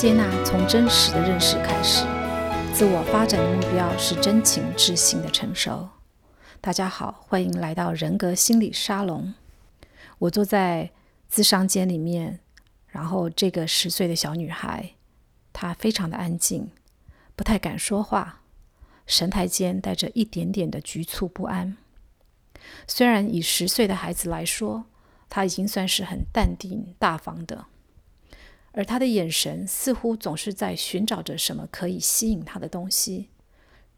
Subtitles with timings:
[0.00, 2.06] 接纳从真实的认识开始，
[2.72, 5.90] 自我发展的目标是真情至性的成熟。
[6.58, 9.34] 大家好，欢迎来到人格心理沙龙。
[10.18, 10.90] 我坐在
[11.30, 12.40] 咨商间里面，
[12.86, 14.92] 然后这个十岁的小女孩，
[15.52, 16.70] 她非常的安静，
[17.36, 18.40] 不太敢说话，
[19.06, 21.76] 神态间带着一点点的局促不安。
[22.86, 24.86] 虽然以十岁的孩子来说，
[25.28, 27.66] 她已经算是很淡定大方的。
[28.72, 33.28] 而他的眼神似乎总是在寻找着什么可以吸引他的东西，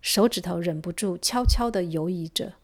[0.01, 2.55] 手指头忍不住悄悄地游移着，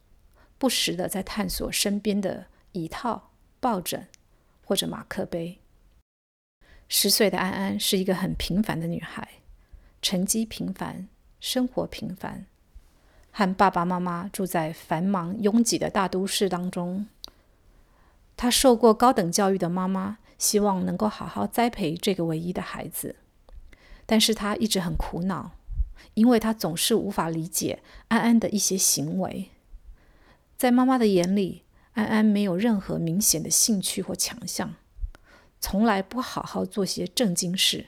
[0.57, 4.07] 不时地在探索身边的椅套、抱枕
[4.65, 5.59] 或者马克杯。
[6.87, 9.27] 十岁的安安是一个很平凡的女孩，
[10.01, 11.07] 成绩平凡，
[11.39, 12.47] 生活平凡，
[13.31, 17.05] 和爸爸妈妈住在繁忙拥挤的大都市当中。
[18.35, 20.17] 她受过高等教育的妈妈。
[20.39, 23.17] 希望能够好好栽培这个唯一的孩子，
[24.07, 25.51] 但是他一直很苦恼，
[26.13, 29.49] 因为他总是无法理解安安的一些行为。
[30.57, 34.75] 在妈妈的眼里，安安没有任何明显的兴趣或强项，
[35.59, 37.87] 从来不好好做些正经事，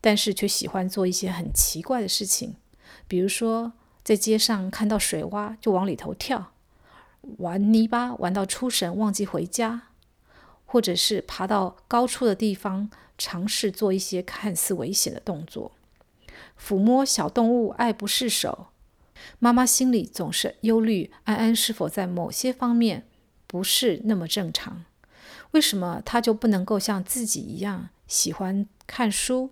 [0.00, 2.56] 但是却喜欢做一些很奇怪的事情，
[3.06, 3.72] 比如说
[4.02, 6.52] 在街上看到水洼就往里头跳，
[7.38, 9.89] 玩泥巴玩到出神忘记回家。
[10.72, 15.72] 或者是爬到高处的地方，尝试做一些看似危险的动作，
[16.56, 18.68] 抚摸小动物爱不释手。
[19.40, 23.08] 妈妈心里总是忧虑安安是否在某些方面
[23.48, 24.84] 不是那么正常。
[25.50, 29.50] 为什么她就不能够像自己一样喜欢看书，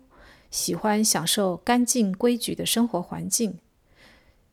[0.49, 3.59] 喜欢享受干净规矩的生活环境，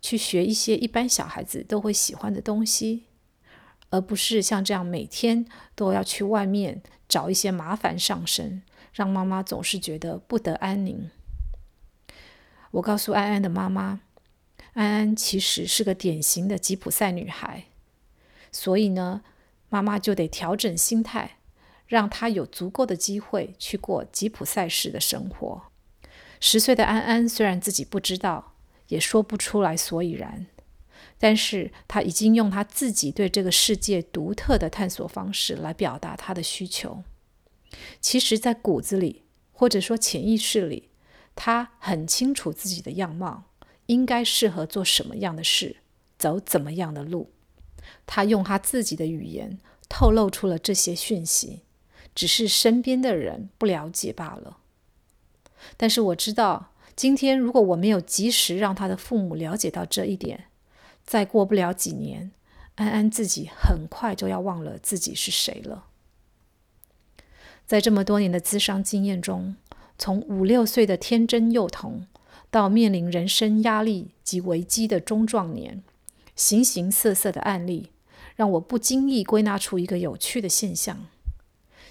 [0.02, 3.04] 去学一些一般小孩子都会喜欢的东西？
[3.90, 11.10] 而不是像这样每天都要去外面找一些麻烦上身，让妈妈总是觉得不得安宁。
[12.72, 14.00] 我告诉安安的妈妈，
[14.74, 17.64] 安安其实是个典型的吉普赛女孩，
[18.52, 19.22] 所以呢，
[19.68, 21.38] 妈妈就得调整心态，
[21.86, 25.62] 让她有足够的机会去过吉普赛式的生活。
[26.38, 28.52] 十岁的安安虽然自己不知道，
[28.88, 30.46] 也说不出来所以然。
[31.18, 37.04] 但是他已经用他自己对这个世界独特的探索方式来表达他的需求。
[38.00, 40.90] 其实，在骨子里，或者说潜意识里，
[41.34, 43.44] 他很清楚自己的样貌，
[43.86, 45.78] 应该适合做什么样的事，
[46.18, 47.32] 走怎么样的路。
[48.06, 51.62] 他用他自己的语言透露出了这些讯息，
[52.14, 54.58] 只是身边的人不了解罢了。
[55.76, 60.46] 但是我知道，今天如果我没有及时让他的父母了解到这一点，
[61.06, 62.32] 再过不了几年，
[62.74, 65.86] 安安自己很快就要忘了自己是谁了。
[67.64, 69.56] 在这么多年的咨商经验中，
[69.96, 72.06] 从五六岁的天真幼童，
[72.50, 75.82] 到面临人生压力及危机的中壮年，
[76.34, 77.90] 形形色色的案例，
[78.34, 81.06] 让我不经意归纳出一个有趣的现象：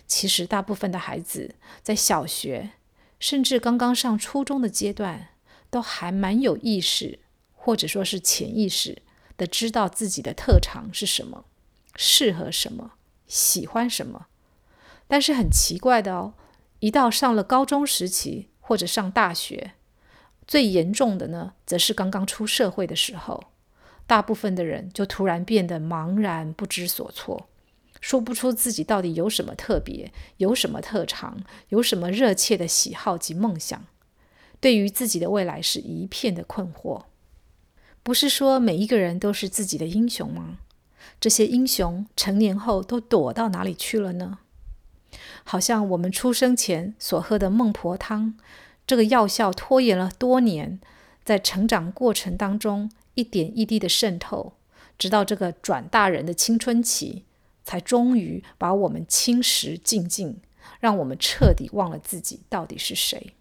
[0.05, 2.71] 其实大部分的孩子在小学，
[3.19, 5.29] 甚至刚刚上初中的阶段，
[5.69, 7.19] 都还蛮有意识，
[7.53, 9.01] 或者说是潜意识。
[9.37, 11.45] 的知道自己的特长是什么，
[11.95, 12.93] 适合什么，
[13.27, 14.27] 喜欢什么，
[15.07, 16.33] 但是很奇怪的哦，
[16.79, 19.73] 一到上了高中时期或者上大学，
[20.47, 23.45] 最严重的呢，则是刚刚出社会的时候，
[24.07, 27.49] 大部分的人就突然变得茫然不知所措，
[27.99, 31.37] 说不出自己到底有什么特别，有什么特长，
[31.69, 33.85] 有什么热切的喜好及梦想，
[34.59, 37.05] 对于自己的未来是一片的困惑。
[38.05, 40.59] 不是说每一个人都是自己的英雄吗？
[41.19, 44.37] 这些英雄成年后都躲到哪里去了呢？
[45.43, 48.35] 好像我们出生前所喝的孟婆汤，
[48.85, 50.79] 这个药效拖延了多年，
[51.23, 54.53] 在成长过程当中一点一滴的渗透，
[54.99, 57.23] 直到这个转大人的青春期，
[57.63, 60.39] 才终于把我们侵蚀净尽，
[60.79, 63.33] 让我们彻底忘了自己到底是谁。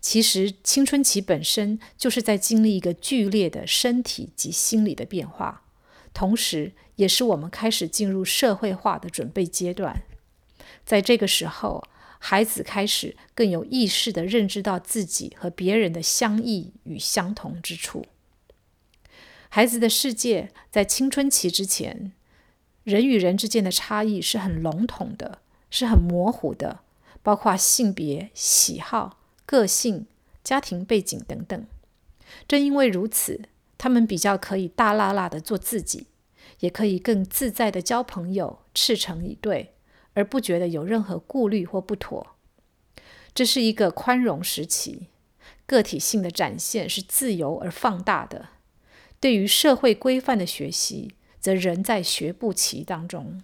[0.00, 5.64] 其实，青春期本身就是在经历一个剧烈的身体及心理的变化，
[6.14, 10.02] 同时也是我们开始进入社会化的准备阶段。
[10.86, 11.84] 在这个时候，
[12.20, 18.06] 孩子开始更有意识地认知到自己和别人的相异与相同之处。
[19.48, 22.12] 孩子的世界在青春期之前，
[22.84, 25.40] 人与人之间的差异是很笼统的，
[25.70, 26.80] 是很模糊的，
[27.22, 29.17] 包括性别、喜好。
[29.48, 30.06] 个性、
[30.44, 31.66] 家庭背景等等，
[32.46, 33.40] 正因为如此，
[33.78, 36.08] 他们比较可以大剌剌地做自己，
[36.60, 39.72] 也可以更自在地交朋友，赤诚以对，
[40.12, 42.36] 而不觉得有任何顾虑或不妥。
[43.32, 45.06] 这是一个宽容时期，
[45.64, 48.50] 个体性的展现是自由而放大的。
[49.18, 53.42] 对于社会规范的学习，则仍在学步期当中。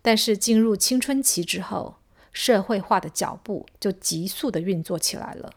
[0.00, 1.96] 但是进入青春期之后，
[2.32, 5.52] 社会化的脚步就急速的运作起来了。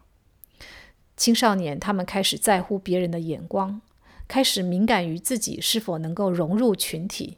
[1.16, 3.82] 青少年他们开始在乎别人的眼光，
[4.28, 7.38] 开始敏感于自己是否能够融入群体，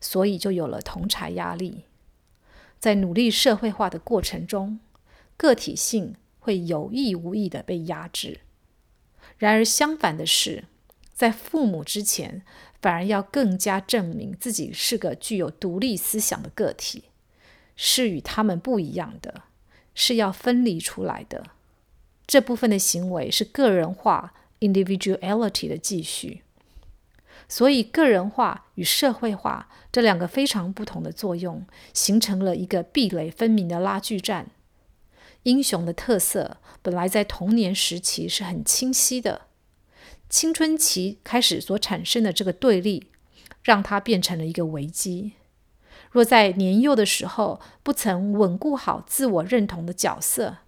[0.00, 1.84] 所以就有了同侪压力。
[2.78, 4.78] 在努力社会化的过程中，
[5.38, 8.40] 个体性会有意无意的被压制。
[9.38, 10.64] 然而相反的是，
[11.14, 12.42] 在父母之前，
[12.82, 17.04] 反而要更加证明自己是个具有独立思想的个体，
[17.76, 19.42] 是与他们不一样的，
[19.94, 21.44] 是要分离出来的。
[22.26, 26.42] 这部分的行为是个人化 （individuality） 的继续。
[27.46, 34.46] 所以，个人化与社会化这两个非常不同的作用，形成了一个壁垒分明的拉锯战。
[35.42, 39.42] 英雄的特色本来在童年时期是很清晰的，
[40.30, 43.08] 青春期开始所产生的这个对立，
[43.62, 45.32] 让它变成了一个危机。
[46.14, 50.58] 若在年幼的时候不曾稳固好自我认同的角色，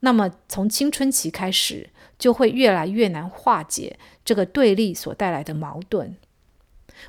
[0.00, 6.16] 那么从青春期开始，就会越来越难化解这个对立所带来的矛盾。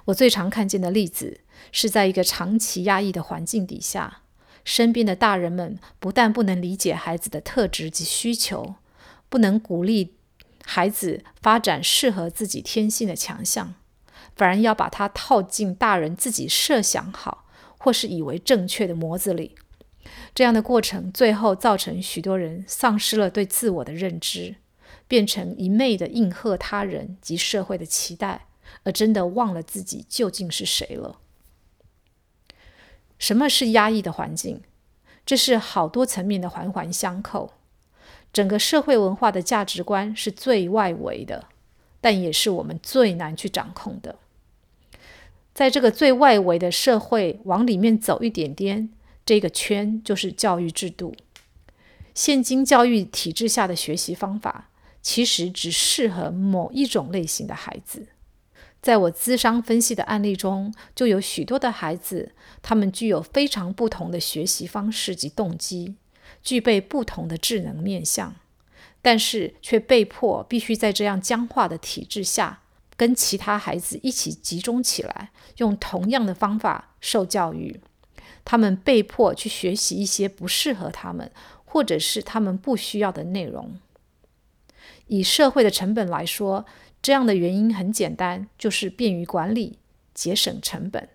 [0.03, 1.39] 我最常看见的例子
[1.71, 4.19] 是在一个长期压抑的环境底下。
[4.65, 8.75] 身边的大人们不但不能理解孩子的特质及需求，
[9.29, 10.15] 不能鼓励
[10.65, 13.75] 孩子发展适合自己天性的强项，
[14.35, 17.42] 反而要把他套进大人自己设想好
[17.83, 19.55] 或是以为正确的模子里。
[20.33, 24.55] 这样的过程最后造成许多人丧失了对自我的认知，
[25.05, 28.45] 变成一昧的应和他人及社会的期待，
[28.83, 31.19] 而真的忘了自己究竟是谁了。
[33.19, 34.61] 什么是压抑的环境？
[35.25, 37.53] 这是好多层面的环环相扣。
[38.31, 41.49] 整个社会文化的价值观是最外围的，
[41.99, 44.19] 但也是我们最难去掌控的。
[45.53, 48.89] 在这个最外围的社会往里面走一点点，
[49.25, 51.15] 这个圈就是教育制度。
[52.15, 54.69] 现今教育体制下的学习方法，
[55.01, 58.07] 其实只适合某一种类型的孩子。
[58.81, 65.95] 在我咨商分析的案例中，就有许多的孩子，他们具有非常不同的学习方式及动机，
[66.41, 68.35] 具备不同的智能面向，
[69.01, 72.62] 但是却被迫必须在这样僵化的体制下，
[73.03, 77.81] 跟其他孩子一起集中起来，用同样的方法受教育。
[78.45, 81.29] 他们被迫去学习一些不适合他们，
[81.65, 83.77] 或者是他们不需要的内容。
[85.07, 86.65] 以社会的成本来说，
[87.01, 89.79] 这样的原因很简单，就是便于管理、
[90.13, 91.09] 节省成本。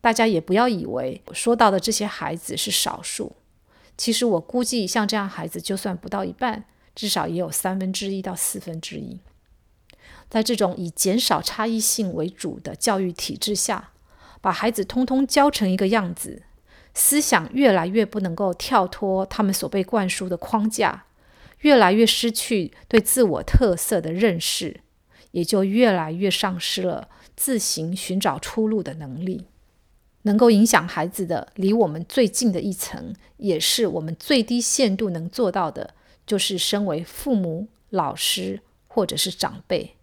[0.00, 3.36] 大家也不要以为我说到的这些孩子是少数，
[3.96, 6.64] 其实我估计像这样孩子就算不到一半，
[6.96, 9.20] 至少也有三分之一到四分之一。
[10.32, 13.90] 在这种以减少差异性为主的教育体制下，
[14.40, 16.44] 把孩子通通教成一个样子，
[16.94, 21.04] 思想越来越不能够跳脱他们所被灌输的框架，
[21.58, 24.80] 越来越失去对自我特色的认识。
[25.32, 29.46] 也就越来越丧失了自行寻找出路的能力。
[30.22, 35.94] 能够影响孩子的，离我们最近的一层，也是我们最低限度能做到的，
[36.26, 39.96] 就是身为父母、老师或者是长辈。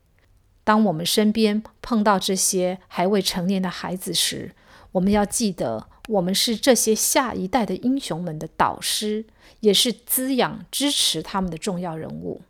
[0.69, 4.51] 当我们身边碰到这些还未成年的孩子时，
[4.91, 9.25] 我们要记得，我们是这些下一代的英雄们的导师，
[9.61, 12.43] 也是滋养、支持他们的重要人物。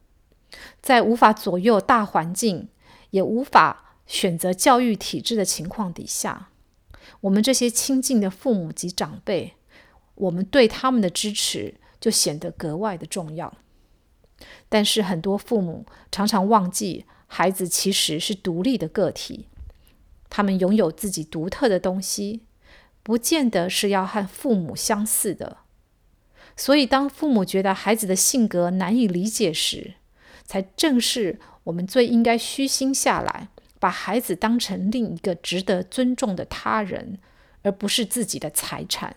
[0.82, 2.68] 在无法左右大环境，
[3.12, 6.50] 也无法选择教育体制的情况底下，
[7.22, 9.54] 我们这些亲近的父母及长辈，
[10.16, 13.54] 我们对他们的支持就显得格外的重要。
[14.68, 19.46] 但是很多父母常常忘记，孩子其实是独立的个体，
[20.30, 22.42] 他们拥有自己独特的东西，
[23.04, 25.58] 不见得是要和父母相似的。
[26.58, 29.94] 所以，当父母觉得孩子的性格难以理解时，
[30.44, 37.20] 才正是我们最应该虚心下来，把孩子当成另一个值得尊重的他人，
[37.62, 39.16] 而不是自己的财产。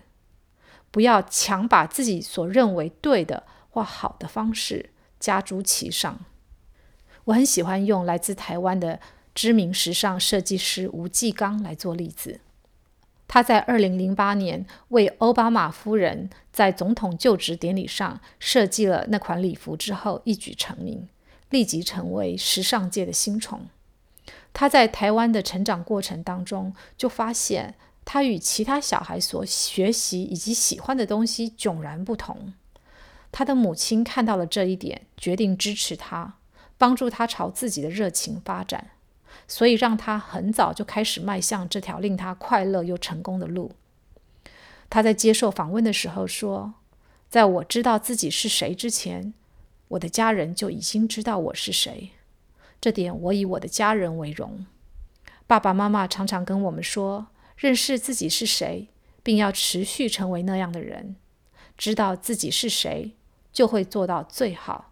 [0.90, 6.21] 不要强把自己所认为对的或好的方式加诸其上。
[7.25, 8.99] 我很喜欢用来自台湾的
[9.35, 12.41] 知名时尚设计师吴季刚来做例子。
[13.29, 21.09] 他在二零零八年为奥巴马夫人在总统就职典礼上设计了那款礼服之后，一举成名。
[21.50, 23.67] 立即成为时尚界的新宠。
[24.55, 27.75] 他在台湾的成长过程当中，就发现
[28.07, 32.55] 他与其他小孩所学习以及喜欢的东西迥然不同。
[33.31, 36.37] 他的母亲看到了这一点，决定支持他，
[36.83, 38.91] 帮助他朝自己的热情发展，
[39.47, 43.71] 所以让他很早就开始迈向这条令他快乐又成功的路。
[44.91, 46.75] 他在接受访问的时候说
[47.31, 49.33] ：“在我知道自己是谁之前，
[49.87, 52.11] 我的家人就已经知道我是谁。
[52.81, 54.67] 这点我以我的家人为荣。
[55.47, 58.89] 爸爸妈妈常常跟我们说，认识自己是谁，
[59.23, 61.15] 并要持续成为那样的人。
[61.79, 63.12] 知道自己是谁，
[63.53, 64.91] 就会做到最好。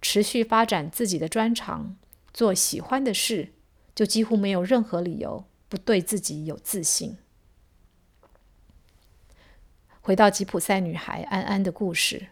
[0.00, 1.96] 持续发展自己的专长，
[2.32, 3.52] 做喜欢的事，
[3.94, 7.16] 就几乎没有任何理由不对自己有自信。”
[10.00, 12.28] 回到吉普赛女孩安安的故事，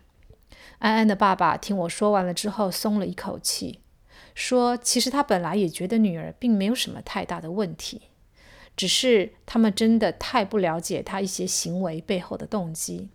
[0.78, 3.80] 安安的爸爸听我说完了之后，松了一口气，
[4.35, 8.02] 说：“其实他本来也觉得女儿并没有什么太大的问题，
[8.76, 13.09] 只是他们真的太不了解她一些行为背后的动机，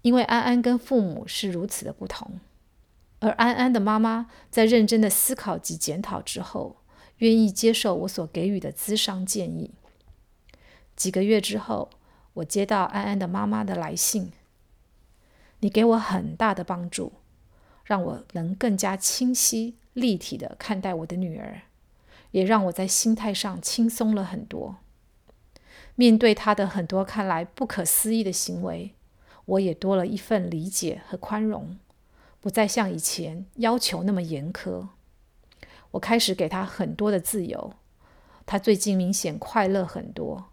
[0.00, 2.40] 因为安安跟父母是如此的不同。
[3.20, 6.76] 而安安的妈妈在认真的思考及检讨之后，
[7.18, 9.70] 愿意接受我所给予的咨商建议。
[10.94, 11.90] 几个月之后。”
[12.34, 14.30] 我接到安安的妈妈的来信，
[15.58, 17.14] 你给我很大的帮助，
[17.84, 21.62] 让我能更加清晰、立体地看待我的女儿，
[22.30, 24.76] 也让我在心态上轻松了很多。
[25.96, 28.94] 面对她的很多看来不可思议的行为，
[29.46, 31.76] 我也多了一份理解和宽容，
[32.40, 34.88] 不再像以前要求那么严苛。
[35.92, 37.74] 我开始给他很多的自由，
[38.46, 40.46] 他最近明显快乐很多。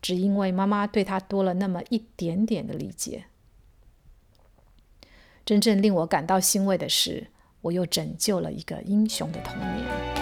[0.00, 3.26] 只因为妈妈对他多了那么一点点的理解。
[5.44, 7.28] 真正令我感到欣慰的是，
[7.60, 10.21] 我又拯救了一个英雄的童年。